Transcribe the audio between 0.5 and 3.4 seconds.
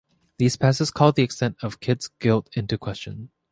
passes call the extent of Kidd's guilt into question.